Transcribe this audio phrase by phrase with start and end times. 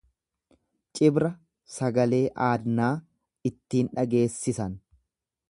[0.99, 1.29] Cibra
[1.73, 2.91] sagalee aadnaa
[3.53, 4.77] ittiin dhageessisan.